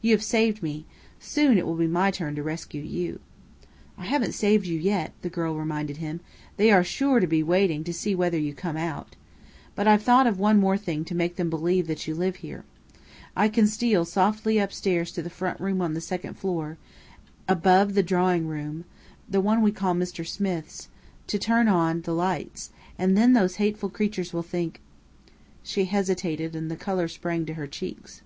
"You 0.00 0.12
have 0.12 0.22
saved 0.24 0.62
me. 0.62 0.86
Soon 1.20 1.58
it 1.58 1.66
will 1.66 1.74
be 1.74 1.86
my 1.86 2.10
turn 2.10 2.34
to 2.36 2.42
rescue 2.42 2.80
you." 2.80 3.20
"I 3.98 4.06
haven't 4.06 4.32
saved 4.32 4.64
you 4.64 4.78
yet," 4.80 5.12
the 5.20 5.28
girl 5.28 5.54
reminded 5.54 5.98
him. 5.98 6.22
"They 6.56 6.70
are 6.70 6.82
sure 6.82 7.20
to 7.20 7.26
be 7.26 7.42
waiting 7.42 7.84
to 7.84 7.92
see 7.92 8.14
whether 8.14 8.38
you 8.38 8.54
come 8.54 8.78
out. 8.78 9.16
But 9.74 9.86
I've 9.86 10.02
thought 10.02 10.26
of 10.26 10.38
one 10.38 10.58
more 10.58 10.78
thing 10.78 11.04
to 11.04 11.14
make 11.14 11.36
them 11.36 11.50
believe 11.50 11.88
that 11.88 12.06
you 12.08 12.14
live 12.14 12.36
here. 12.36 12.64
I 13.36 13.50
can 13.50 13.66
steal 13.66 14.06
softly 14.06 14.56
upstairs 14.56 15.12
to 15.12 15.20
the 15.20 15.28
front 15.28 15.60
room 15.60 15.82
on 15.82 15.92
the 15.92 16.00
second 16.00 16.38
floor, 16.38 16.78
above 17.46 17.92
the 17.92 18.02
drawing 18.02 18.46
room 18.48 18.86
the 19.28 19.42
one 19.42 19.60
we 19.60 19.72
call 19.72 19.92
'Mr. 19.94 20.26
Smith's' 20.26 20.88
to 21.26 21.38
turn 21.38 21.68
on 21.68 22.00
the 22.00 22.14
lights, 22.14 22.70
and 22.98 23.14
then 23.14 23.34
those 23.34 23.56
hateful 23.56 23.90
creatures 23.90 24.32
will 24.32 24.42
think". 24.42 24.80
She 25.62 25.84
hesitated, 25.84 26.56
and 26.56 26.70
the 26.70 26.76
colour 26.76 27.08
sprang 27.08 27.44
to 27.44 27.52
her 27.60 27.66
cheeks. 27.66 28.22